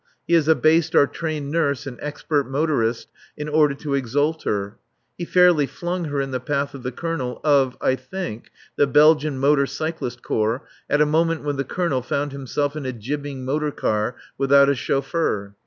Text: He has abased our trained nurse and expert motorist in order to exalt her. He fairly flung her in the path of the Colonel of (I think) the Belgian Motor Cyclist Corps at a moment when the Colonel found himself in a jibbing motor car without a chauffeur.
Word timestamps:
He 0.25 0.33
has 0.33 0.47
abased 0.47 0.95
our 0.95 1.05
trained 1.05 1.51
nurse 1.51 1.85
and 1.85 1.99
expert 2.01 2.49
motorist 2.49 3.07
in 3.37 3.47
order 3.47 3.75
to 3.75 3.93
exalt 3.93 4.45
her. 4.45 4.79
He 5.15 5.25
fairly 5.25 5.67
flung 5.67 6.05
her 6.05 6.19
in 6.19 6.31
the 6.31 6.39
path 6.39 6.73
of 6.73 6.81
the 6.81 6.91
Colonel 6.91 7.39
of 7.43 7.77
(I 7.79 7.93
think) 7.97 8.49
the 8.77 8.87
Belgian 8.87 9.37
Motor 9.37 9.67
Cyclist 9.67 10.23
Corps 10.23 10.63
at 10.89 11.01
a 11.01 11.05
moment 11.05 11.43
when 11.43 11.57
the 11.57 11.63
Colonel 11.63 12.01
found 12.01 12.31
himself 12.31 12.75
in 12.75 12.87
a 12.87 12.93
jibbing 12.93 13.45
motor 13.45 13.69
car 13.69 14.15
without 14.39 14.69
a 14.69 14.75
chauffeur. 14.75 15.53